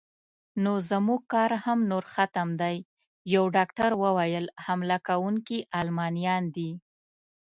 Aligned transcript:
نو 0.63 0.73
زموږ 0.89 1.21
کار 1.33 1.51
هم 1.63 1.79
نور 1.91 2.03
ختم 2.13 2.49
دی، 2.61 2.77
یو 3.33 3.43
ډاکټر 3.55 3.91
وویل: 4.03 4.45
حمله 4.65 4.97
کوونکي 5.07 5.57
المانیان 5.79 6.43
دي. 6.55 6.71